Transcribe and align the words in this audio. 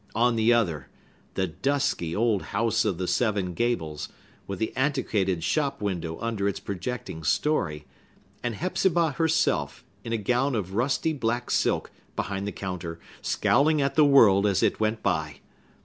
On 0.15 0.35
the 0.35 0.51
other, 0.51 0.87
the 1.35 1.45
dusky 1.45 2.15
old 2.15 2.41
House 2.57 2.85
of 2.85 2.97
the 2.97 3.07
Seven 3.07 3.53
Gables, 3.53 4.09
with 4.47 4.57
the 4.57 4.73
antiquated 4.75 5.43
shop 5.43 5.79
window 5.79 6.17
under 6.21 6.49
its 6.49 6.59
projecting 6.59 7.23
story, 7.23 7.85
and 8.41 8.55
Hepzibah 8.55 9.11
herself, 9.11 9.83
in 10.03 10.11
a 10.11 10.17
gown 10.17 10.55
of 10.55 10.73
rusty 10.73 11.13
black 11.13 11.51
silk, 11.51 11.91
behind 12.15 12.47
the 12.47 12.51
counter, 12.51 12.99
scowling 13.21 13.79
at 13.79 13.93
the 13.93 14.03
world 14.03 14.47
as 14.47 14.63
it 14.63 14.79
went 14.79 15.03
by! 15.03 15.35